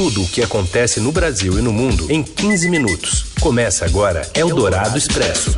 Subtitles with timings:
[0.00, 3.34] tudo o que acontece no Brasil e no mundo em 15 minutos.
[3.38, 5.54] Começa agora Eldorado Expresso.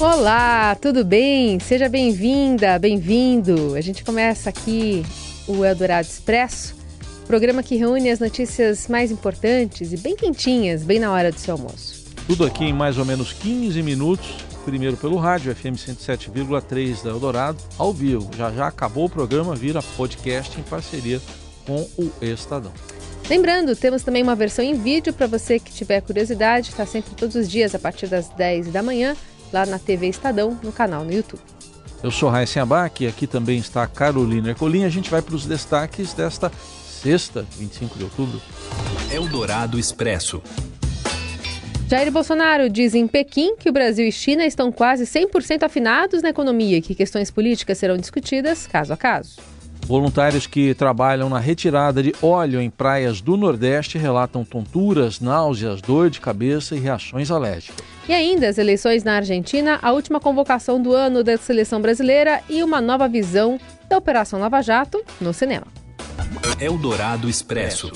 [0.00, 1.60] Olá, tudo bem?
[1.60, 3.76] Seja bem-vinda, bem-vindo.
[3.76, 5.06] A gente começa aqui
[5.46, 6.74] o Eldorado Expresso,
[7.28, 11.54] programa que reúne as notícias mais importantes e bem quentinhas, bem na hora do seu
[11.54, 12.06] almoço.
[12.26, 14.34] Tudo aqui em mais ou menos 15 minutos
[14.66, 18.28] primeiro pelo rádio, FM 107,3 da Eldorado, ao vivo.
[18.36, 21.22] Já já acabou o programa, vira podcast em parceria
[21.64, 22.72] com o Estadão.
[23.30, 27.36] Lembrando, temos também uma versão em vídeo para você que tiver curiosidade, está sempre todos
[27.36, 29.16] os dias a partir das 10 da manhã,
[29.52, 31.40] lá na TV Estadão, no canal no YouTube.
[32.02, 34.84] Eu sou Raíssa Abac e aqui também está a Carolina Ercolim.
[34.84, 36.50] A gente vai para os destaques desta
[36.86, 38.40] sexta, 25 de outubro.
[39.12, 40.42] Eldorado Expresso.
[41.88, 46.30] Jair Bolsonaro diz em Pequim que o Brasil e China estão quase 100% afinados na
[46.30, 49.36] economia e que questões políticas serão discutidas caso a caso.
[49.82, 56.10] Voluntários que trabalham na retirada de óleo em praias do Nordeste relatam tonturas, náuseas, dor
[56.10, 57.86] de cabeça e reações alérgicas.
[58.08, 62.64] E ainda as eleições na Argentina, a última convocação do ano da seleção brasileira e
[62.64, 65.68] uma nova visão da Operação Lava Jato no cinema.
[66.60, 67.92] Eldorado Expresso.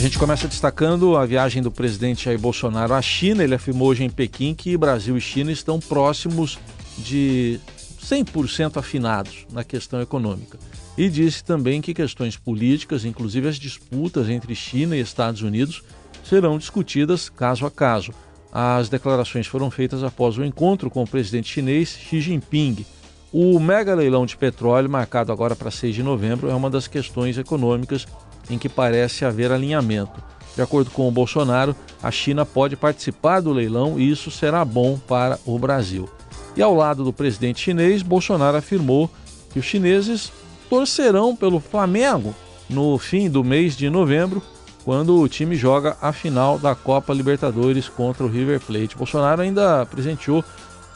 [0.00, 3.44] A gente começa destacando a viagem do presidente Jair Bolsonaro à China.
[3.44, 6.58] Ele afirmou hoje em Pequim que Brasil e China estão próximos
[6.96, 7.60] de
[8.02, 10.58] 100% afinados na questão econômica.
[10.96, 15.82] E disse também que questões políticas, inclusive as disputas entre China e Estados Unidos,
[16.24, 18.14] serão discutidas caso a caso.
[18.50, 22.86] As declarações foram feitas após o encontro com o presidente chinês Xi Jinping.
[23.30, 27.36] O mega leilão de petróleo, marcado agora para 6 de novembro, é uma das questões
[27.36, 28.06] econômicas
[28.50, 30.22] em que parece haver alinhamento.
[30.54, 34.98] De acordo com o Bolsonaro, a China pode participar do leilão e isso será bom
[34.98, 36.08] para o Brasil.
[36.56, 39.08] E ao lado do presidente chinês, Bolsonaro afirmou
[39.52, 40.32] que os chineses
[40.68, 42.34] torcerão pelo Flamengo
[42.68, 44.42] no fim do mês de novembro,
[44.84, 48.96] quando o time joga a final da Copa Libertadores contra o River Plate.
[48.96, 50.44] Bolsonaro ainda presenteou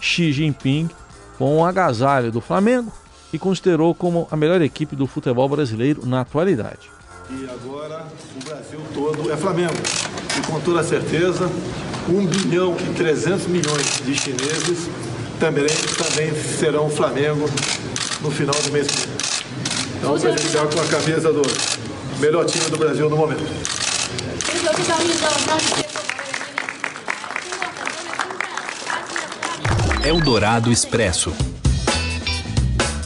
[0.00, 0.88] Xi Jinping
[1.36, 2.92] com um agasalho do Flamengo
[3.32, 6.93] e considerou como a melhor equipe do futebol brasileiro na atualidade.
[7.30, 9.72] E agora o Brasil todo é Flamengo.
[10.36, 11.50] E com toda certeza,
[12.08, 14.90] 1 bilhão e 300 milhões de chineses
[15.40, 17.48] também, também serão Flamengo
[18.20, 18.88] no final do mês.
[19.96, 21.42] Então, presentear com a camisa do
[22.20, 23.42] melhor time do Brasil no momento.
[30.04, 31.53] Eldorado Expresso.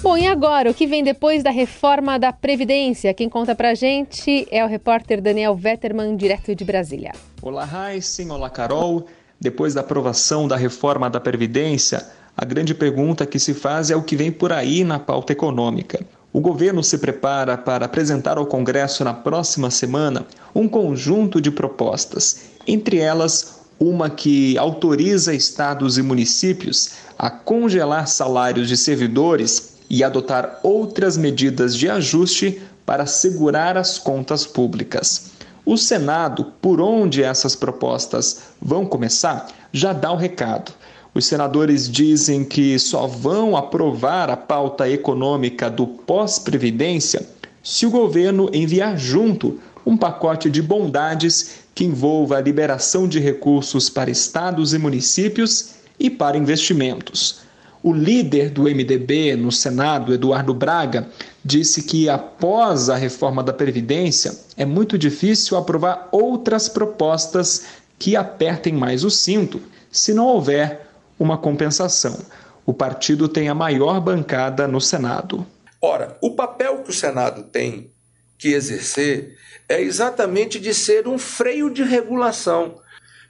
[0.08, 3.12] Bom, e agora, o que vem depois da reforma da Previdência?
[3.12, 7.12] Quem conta pra gente é o repórter Daniel Vetterman, direto de Brasília.
[7.42, 9.04] Olá, Heisen, olá, Carol.
[9.38, 14.02] Depois da aprovação da reforma da Previdência, a grande pergunta que se faz é o
[14.02, 16.00] que vem por aí na pauta econômica.
[16.32, 22.44] O governo se prepara para apresentar ao Congresso na próxima semana um conjunto de propostas,
[22.66, 30.60] entre elas uma que autoriza estados e municípios a congelar salários de servidores e adotar
[30.62, 35.32] outras medidas de ajuste para segurar as contas públicas.
[35.64, 40.72] O Senado, por onde essas propostas vão começar, já dá o recado.
[41.14, 47.26] Os senadores dizem que só vão aprovar a pauta econômica do pós-previdência
[47.62, 53.90] se o governo enviar junto um pacote de bondades que envolva a liberação de recursos
[53.90, 57.40] para estados e municípios e para investimentos.
[57.82, 61.08] O líder do MDB no Senado, Eduardo Braga,
[61.44, 67.66] disse que após a reforma da Previdência é muito difícil aprovar outras propostas
[67.98, 72.18] que apertem mais o cinto, se não houver uma compensação.
[72.66, 75.46] O partido tem a maior bancada no Senado.
[75.80, 77.90] Ora, o papel que o Senado tem
[78.36, 79.36] que exercer
[79.68, 82.74] é exatamente de ser um freio de regulação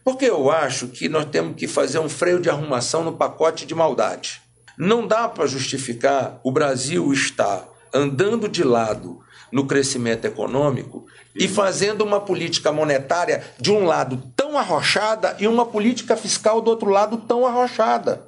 [0.09, 3.75] porque eu acho que nós temos que fazer um freio de arrumação no pacote de
[3.75, 4.41] maldade.
[4.79, 9.21] Não dá para justificar o Brasil estar andando de lado
[9.53, 11.05] no crescimento econômico
[11.35, 16.71] e fazendo uma política monetária de um lado tão arrochada e uma política fiscal do
[16.71, 18.23] outro lado tão arrochada.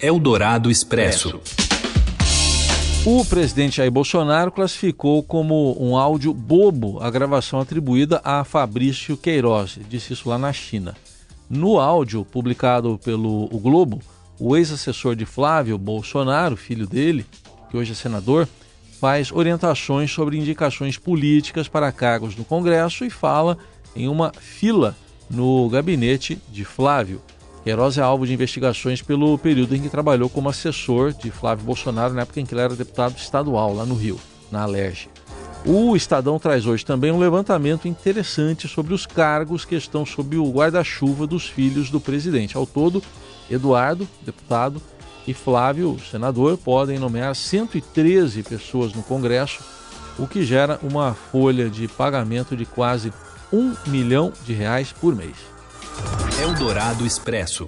[0.00, 1.40] Eldorado Expresso.
[3.04, 9.76] O presidente Jair Bolsonaro classificou como um áudio bobo a gravação atribuída a Fabrício Queiroz,
[9.88, 10.94] disse isso lá na China.
[11.50, 13.98] No áudio publicado pelo o Globo,
[14.38, 17.26] o ex-assessor de Flávio Bolsonaro, filho dele,
[17.68, 18.48] que hoje é senador,
[19.00, 23.58] faz orientações sobre indicações políticas para cargos no Congresso e fala
[23.96, 24.96] em uma fila
[25.28, 27.20] no gabinete de Flávio.
[27.64, 32.14] Queiroz é alvo de investigações pelo período em que trabalhou como assessor de Flávio Bolsonaro,
[32.14, 34.20] na época em que ele era deputado estadual lá no Rio.
[34.52, 35.08] na Alerj.
[35.64, 40.50] O Estadão traz hoje também um levantamento interessante sobre os cargos que estão sob o
[40.50, 42.56] guarda-chuva dos filhos do presidente.
[42.56, 43.02] Ao todo,
[43.50, 44.80] Eduardo, deputado,
[45.26, 49.62] e Flávio, senador, podem nomear 113 pessoas no Congresso,
[50.18, 53.12] o que gera uma folha de pagamento de quase
[53.52, 55.36] um milhão de reais por mês.
[56.40, 57.66] Eldorado Expresso.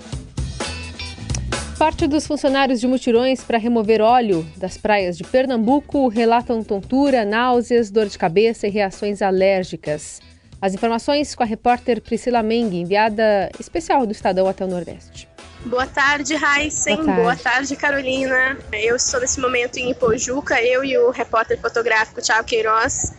[1.83, 7.91] Parte dos funcionários de mutirões para remover óleo das praias de Pernambuco relatam tontura, náuseas,
[7.91, 10.21] dor de cabeça e reações alérgicas.
[10.61, 15.29] As informações com a repórter Priscila Meng, enviada especial do Estadão até o Nordeste.
[15.67, 16.99] Boa tarde, Heisen.
[16.99, 17.75] Boa, Boa tarde.
[17.75, 18.57] Carolina.
[18.73, 23.13] Eu estou nesse momento em Ipojuca, eu e o repórter fotográfico Thiago Queiroz.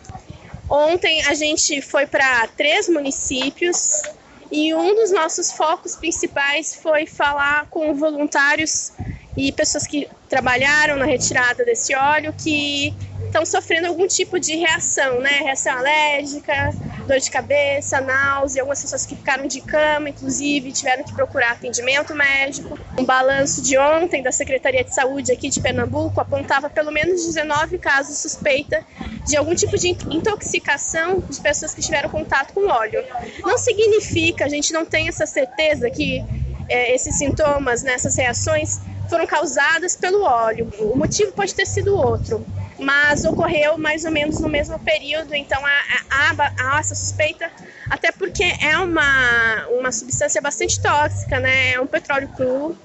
[0.70, 4.04] Ontem a gente foi para três municípios
[4.50, 8.92] e um dos nossos focos principais foi falar com voluntários
[9.36, 12.94] e pessoas que trabalharam na retirada desse óleo que
[13.26, 15.40] estão sofrendo algum tipo de reação, né?
[15.40, 16.72] Reação alérgica,
[17.06, 22.14] dor de cabeça, náusea, algumas pessoas que ficaram de cama, inclusive, tiveram que procurar atendimento
[22.14, 22.78] médico.
[22.98, 27.78] Um balanço de ontem da Secretaria de Saúde aqui de Pernambuco apontava pelo menos 19
[27.78, 28.84] casos suspeita
[29.26, 33.04] de algum tipo de intoxicação de pessoas que tiveram contato com óleo.
[33.40, 36.24] Não significa, a gente não tem essa certeza que
[36.68, 40.70] é, esses sintomas, nessas né, reações, foram causadas pelo óleo.
[40.78, 42.44] O motivo pode ter sido outro,
[42.78, 47.50] mas ocorreu mais ou menos no mesmo período, então há, há, há essa suspeita,
[47.88, 51.72] até porque é uma, uma substância bastante tóxica, né?
[51.72, 52.76] É um petróleo cru.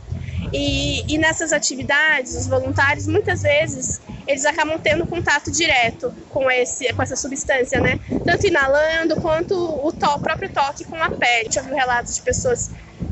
[0.54, 6.94] E, e nessas atividades, os voluntários muitas vezes eles acabam tendo contato direto com, esse,
[6.94, 8.00] com essa substância, né?
[8.24, 11.46] Tanto inalando quanto o, to, o próprio toque com a pele.
[11.46, 12.70] Gente ouviu relatos de pessoas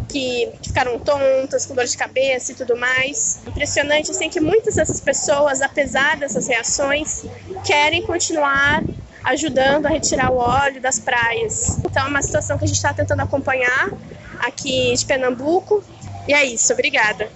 [0.09, 3.39] que, ficaram tontas, com dor de cabeça e tudo mais.
[3.47, 7.25] Impressionante assim que muitas dessas pessoas, apesar dessas reações,
[7.65, 8.83] querem continuar
[9.23, 11.79] ajudando a retirar o óleo das praias.
[11.79, 13.91] Então é uma situação que a gente está tentando acompanhar
[14.39, 15.83] aqui de Pernambuco.
[16.27, 17.29] E é isso, obrigada.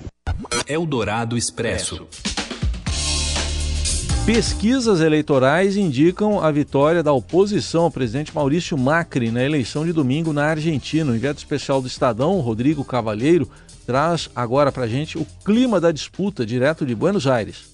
[0.67, 2.07] Eldorado Expresso.
[4.25, 10.31] Pesquisas eleitorais indicam a vitória da oposição ao presidente Maurício Macri na eleição de domingo
[10.31, 11.11] na Argentina.
[11.11, 13.49] O enviado especial do Estadão, Rodrigo Cavalheiro,
[13.83, 17.71] traz agora para a gente o clima da disputa direto de Buenos Aires.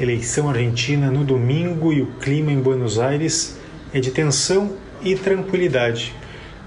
[0.00, 3.58] Eleição argentina no domingo e o clima em Buenos Aires
[3.92, 4.72] é de tensão
[5.02, 6.14] e tranquilidade.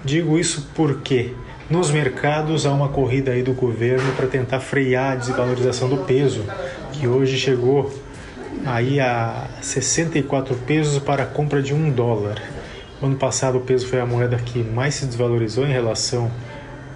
[0.06, 1.34] Digo isso porque
[1.68, 6.44] nos mercados há uma corrida aí do governo para tentar frear a desvalorização do peso,
[6.94, 7.92] que hoje chegou
[8.66, 12.42] aí a 64 pesos para a compra de um dólar.
[13.02, 16.30] No ano passado o peso foi a moeda que mais se desvalorizou em relação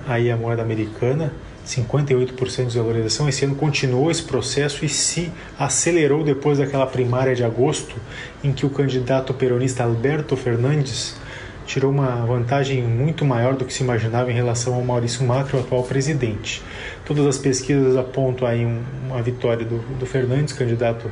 [0.08, 1.32] aí à moeda americana,
[1.66, 3.30] 58% de desvalorização.
[3.30, 7.96] Esse ano continuou esse processo e se acelerou depois daquela primária de agosto,
[8.44, 11.16] em que o candidato peronista Alberto Fernandes
[11.66, 15.62] tirou uma vantagem muito maior do que se imaginava em relação ao Maurício Macri, o
[15.62, 16.62] atual presidente.
[17.06, 18.66] Todas as pesquisas apontam aí
[19.06, 21.10] uma vitória do, do Fernandes, candidato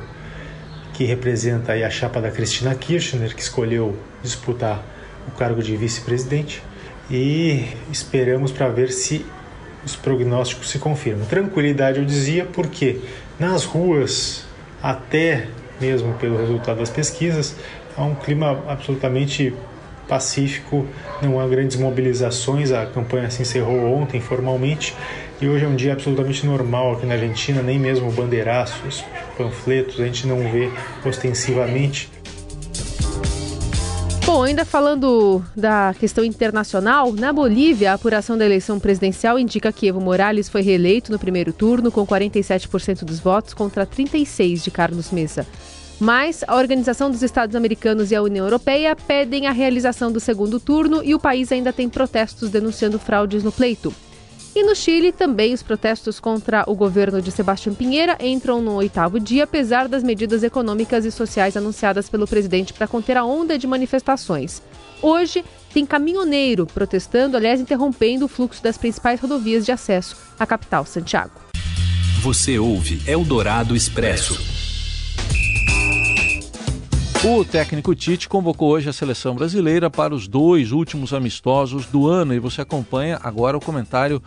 [1.02, 4.80] que representa a chapa da Cristina Kirchner, que escolheu disputar
[5.26, 6.62] o cargo de vice-presidente,
[7.10, 9.26] e esperamos para ver se
[9.84, 11.26] os prognósticos se confirmam.
[11.26, 13.00] Tranquilidade, eu dizia, porque
[13.36, 14.44] nas ruas,
[14.80, 15.48] até
[15.80, 17.56] mesmo pelo resultado das pesquisas,
[17.96, 19.52] há um clima absolutamente
[20.06, 20.86] pacífico,
[21.20, 24.94] não há grandes mobilizações, a campanha se encerrou ontem formalmente
[25.44, 29.04] e hoje é um dia absolutamente normal aqui na Argentina, nem mesmo bandeiraços,
[29.36, 30.70] panfletos, a gente não vê
[31.04, 32.08] ostensivamente.
[34.24, 39.88] Bom, ainda falando da questão internacional, na Bolívia, a apuração da eleição presidencial indica que
[39.88, 45.10] Evo Morales foi reeleito no primeiro turno com 47% dos votos contra 36% de Carlos
[45.10, 45.44] Mesa.
[45.98, 50.60] Mas a Organização dos Estados Americanos e a União Europeia pedem a realização do segundo
[50.60, 53.92] turno e o país ainda tem protestos denunciando fraudes no pleito.
[54.54, 59.18] E no Chile, também os protestos contra o governo de Sebastião Pinheira entram no oitavo
[59.18, 63.66] dia, apesar das medidas econômicas e sociais anunciadas pelo presidente para conter a onda de
[63.66, 64.62] manifestações.
[65.00, 65.42] Hoje,
[65.72, 71.32] tem caminhoneiro protestando, aliás, interrompendo o fluxo das principais rodovias de acesso à capital, Santiago.
[72.20, 74.61] Você ouve Eldorado Expresso.
[77.24, 82.34] O técnico Tite convocou hoje a seleção brasileira para os dois últimos amistosos do ano
[82.34, 84.20] e você acompanha agora o comentário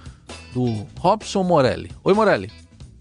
[0.54, 1.92] do Robson Morelli.
[2.06, 2.50] Oi, Morelli.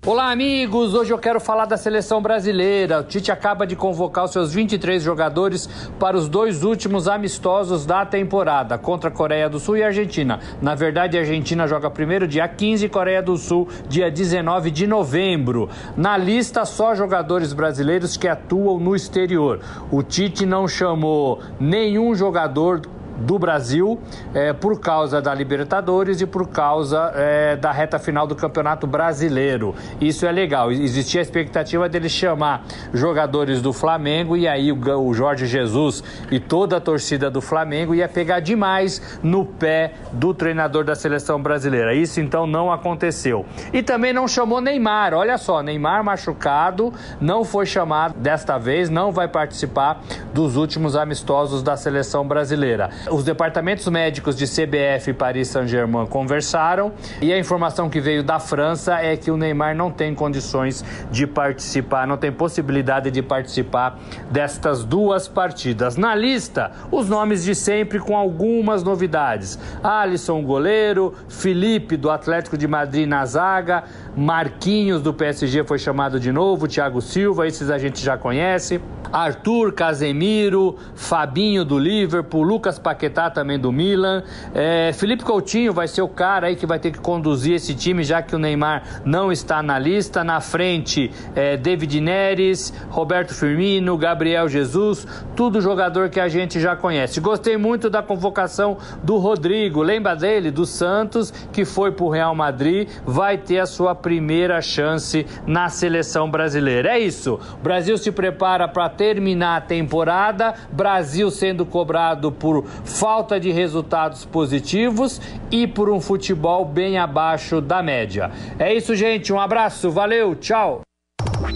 [0.06, 0.92] Olá, amigos!
[0.92, 3.00] Hoje eu quero falar da seleção brasileira.
[3.00, 5.66] O Tite acaba de convocar os seus 23 jogadores
[5.98, 10.40] para os dois últimos amistosos da temporada, contra a Coreia do Sul e a Argentina.
[10.60, 14.86] Na verdade, a Argentina joga primeiro dia 15 e Coreia do Sul dia 19 de
[14.86, 15.70] novembro.
[15.96, 19.60] Na lista, só jogadores brasileiros que atuam no exterior.
[19.90, 22.82] O Tite não chamou nenhum jogador
[23.16, 24.00] do Brasil
[24.34, 29.74] é, por causa da Libertadores e por causa é, da reta final do Campeonato Brasileiro.
[30.00, 30.70] Isso é legal.
[30.70, 36.40] Existia a expectativa dele chamar jogadores do Flamengo e aí o, o Jorge Jesus e
[36.40, 41.94] toda a torcida do Flamengo ia pegar demais no pé do treinador da seleção brasileira.
[41.94, 43.44] Isso então não aconteceu.
[43.72, 45.14] E também não chamou Neymar.
[45.14, 50.02] Olha só, Neymar machucado, não foi chamado desta vez, não vai participar
[50.32, 52.90] dos últimos amistosos da seleção brasileira.
[53.10, 58.38] Os departamentos médicos de CBF e Paris Saint-Germain conversaram e a informação que veio da
[58.38, 63.98] França é que o Neymar não tem condições de participar, não tem possibilidade de participar
[64.30, 65.96] destas duas partidas.
[65.96, 72.66] Na lista, os nomes de sempre com algumas novidades: Alisson, goleiro, Felipe do Atlético de
[72.66, 73.84] Madrid na zaga,
[74.16, 78.80] Marquinhos do PSG foi chamado de novo, Thiago Silva, esses a gente já conhece.
[79.12, 82.93] Arthur, Casemiro, Fabinho do Liverpool, Lucas Paquetá
[83.32, 84.22] também do Milan.
[84.54, 88.04] É, Felipe Coutinho vai ser o cara aí que vai ter que conduzir esse time,
[88.04, 90.22] já que o Neymar não está na lista.
[90.22, 96.76] Na frente, é, David Neres, Roberto Firmino, Gabriel Jesus, tudo jogador que a gente já
[96.76, 97.20] conhece.
[97.20, 100.50] Gostei muito da convocação do Rodrigo, lembra dele?
[100.50, 105.68] Do Santos, que foi para o Real Madrid, vai ter a sua primeira chance na
[105.68, 106.90] seleção brasileira.
[106.90, 107.38] É isso.
[107.54, 113.50] O Brasil se prepara para ter terminar a temporada, Brasil sendo cobrado por falta de
[113.50, 118.30] resultados positivos e por um futebol bem abaixo da média.
[118.58, 119.32] É isso, gente.
[119.32, 120.82] Um abraço, valeu, tchau.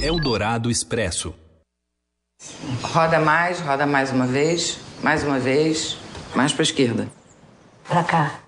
[0.01, 1.35] Eldorado Expresso.
[2.83, 5.99] Roda mais, roda mais uma vez, mais uma vez,
[6.35, 7.09] mais para esquerda.
[7.89, 8.39] Pra cá.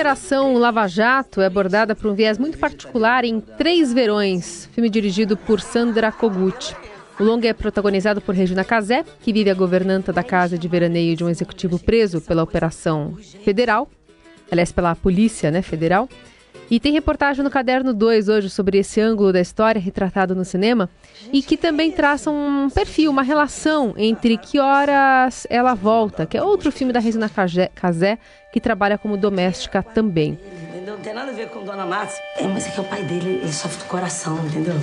[0.00, 5.36] Operação Lava Jato é abordada por um viés muito particular em Três Verões, filme dirigido
[5.36, 6.74] por Sandra Kogut.
[7.18, 11.14] O longa é protagonizado por Regina Casé, que vive a governanta da casa de veraneio
[11.14, 13.14] de um executivo preso pela Operação
[13.44, 13.90] Federal,
[14.50, 16.08] aliás, pela Polícia né, Federal.
[16.70, 20.88] E tem reportagem no Caderno 2 hoje sobre esse ângulo da história retratado no cinema
[21.32, 26.42] e que também traça um perfil, uma relação entre Que Horas Ela Volta, que é
[26.42, 27.28] outro filme da Regina
[27.74, 28.18] Casé,
[28.52, 30.38] que trabalha como doméstica também
[30.90, 32.22] não tem nada a ver com Dona Márcia.
[32.36, 34.74] É, mas é que é o pai dele, ele sofre do coração, entendeu?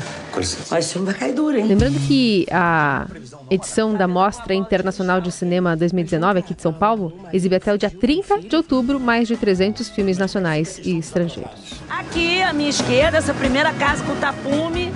[0.70, 1.66] Mas o filme vai cair duro, hein?
[1.66, 3.06] Lembrando que a
[3.50, 7.92] edição da Mostra Internacional de Cinema 2019, aqui de São Paulo, exibe até o dia
[7.92, 11.82] 30 de outubro mais de 300 filmes nacionais e estrangeiros.
[11.90, 14.94] Aqui, à minha esquerda, essa primeira casa com tapume.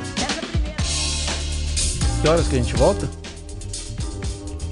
[2.21, 3.09] Que horas que a gente volta?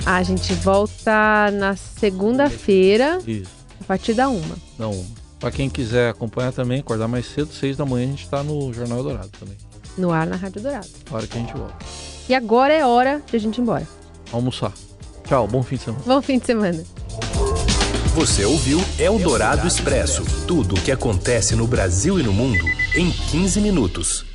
[0.05, 3.19] A gente volta na segunda-feira.
[3.27, 3.58] Isso.
[3.79, 4.55] A partir da uma.
[4.77, 5.05] Da uma.
[5.39, 8.73] Para quem quiser acompanhar também, acordar mais cedo, seis da manhã, a gente está no
[8.73, 9.55] Jornal Dourado também.
[9.97, 10.87] No ar na Rádio Dourado.
[11.09, 11.75] Hora que a gente volta.
[12.27, 13.87] E agora é hora de a gente ir embora.
[14.31, 14.73] Almoçar.
[15.25, 16.03] Tchau, bom fim de semana.
[16.05, 16.83] Bom fim de semana.
[18.15, 23.61] Você ouviu Eldorado Expresso tudo o que acontece no Brasil e no mundo em 15
[23.61, 24.28] minutos.